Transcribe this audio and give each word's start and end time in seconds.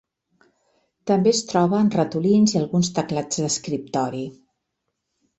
També 1.09 1.29
es 1.33 1.41
troba 1.51 1.81
en 1.85 1.91
ratolins 1.95 2.55
i 2.55 2.57
alguns 2.61 2.89
teclats 2.95 3.41
d'escriptori. 3.43 4.23